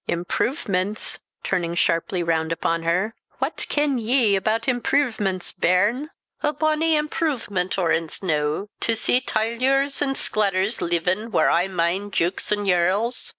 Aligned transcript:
"Impruvements!" 0.09 1.19
turning 1.43 1.75
sharply 1.75 2.23
round 2.23 2.51
upon 2.51 2.81
her; 2.81 3.13
"what 3.37 3.67
ken 3.69 3.99
ye 3.99 4.35
about 4.35 4.63
impruvements, 4.63 5.51
bairn? 5.55 6.09
A 6.41 6.51
bony 6.51 6.95
impruvement 6.95 7.77
or 7.77 7.91
ens 7.91 8.23
no, 8.23 8.67
to 8.79 8.95
see 8.95 9.21
tyleyors 9.21 10.01
and 10.01 10.15
sclaters 10.17 10.81
leavin 10.81 11.29
whar 11.29 11.51
I 11.51 11.67
mind 11.67 12.13
jewks 12.13 12.51
an 12.51 12.65
yerls. 12.65 13.29